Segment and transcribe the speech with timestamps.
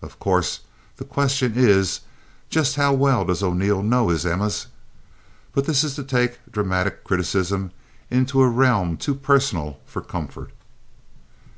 [0.00, 0.60] Of course,
[0.96, 2.00] the question is
[2.48, 4.68] just how well does O'Neill know his Emmas,
[5.52, 7.70] but this is to take dramatic criticism
[8.08, 10.52] into a realm too personal for comfort.